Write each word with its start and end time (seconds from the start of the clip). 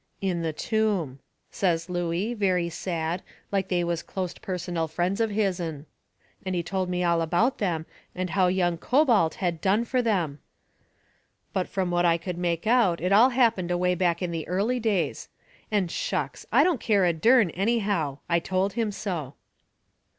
"In 0.19 0.41
the 0.41 0.51
tomb," 0.51 1.19
says 1.51 1.87
Looey, 1.87 2.33
very 2.33 2.69
sad, 2.69 3.21
like 3.51 3.67
they 3.69 3.83
was 3.83 4.01
closte 4.01 4.41
personal 4.41 4.87
friends 4.87 5.21
of 5.21 5.29
his'n. 5.29 5.85
And 6.43 6.55
he 6.55 6.63
told 6.63 6.89
me 6.89 7.03
all 7.03 7.21
about 7.21 7.59
them 7.59 7.85
and 8.15 8.31
how 8.31 8.47
Young 8.47 8.79
Cobalt 8.79 9.35
had 9.35 9.61
done 9.61 9.85
fur 9.85 10.01
them. 10.01 10.39
But 11.53 11.69
from 11.69 11.91
what 11.91 12.03
I 12.03 12.17
could 12.17 12.39
make 12.39 12.65
out 12.65 12.99
it 12.99 13.11
all 13.11 13.29
happened 13.29 13.69
away 13.69 13.93
back 13.93 14.23
in 14.23 14.31
the 14.31 14.47
early 14.47 14.79
days. 14.79 15.29
And 15.69 15.91
shucks! 15.91 16.47
I 16.51 16.63
didn't 16.63 16.79
care 16.79 17.05
a 17.05 17.13
dern, 17.13 17.51
anyhow. 17.51 18.17
I 18.27 18.39
told 18.39 18.73
him 18.73 18.91
so. 18.91 19.35